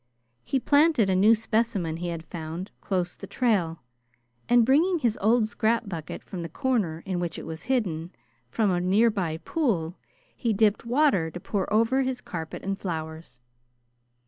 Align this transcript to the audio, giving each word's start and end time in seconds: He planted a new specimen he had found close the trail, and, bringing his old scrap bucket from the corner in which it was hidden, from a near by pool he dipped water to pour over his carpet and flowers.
He 0.43 0.59
planted 0.59 1.11
a 1.11 1.15
new 1.15 1.35
specimen 1.35 1.97
he 1.97 2.07
had 2.07 2.25
found 2.25 2.71
close 2.81 3.15
the 3.15 3.27
trail, 3.27 3.83
and, 4.49 4.65
bringing 4.65 4.97
his 4.97 5.15
old 5.21 5.47
scrap 5.47 5.87
bucket 5.87 6.23
from 6.23 6.41
the 6.41 6.49
corner 6.49 7.03
in 7.05 7.19
which 7.19 7.37
it 7.37 7.45
was 7.45 7.65
hidden, 7.69 8.09
from 8.49 8.71
a 8.71 8.81
near 8.81 9.11
by 9.11 9.37
pool 9.37 9.99
he 10.35 10.53
dipped 10.53 10.87
water 10.87 11.29
to 11.29 11.39
pour 11.39 11.71
over 11.71 12.01
his 12.01 12.19
carpet 12.19 12.63
and 12.63 12.79
flowers. 12.79 13.41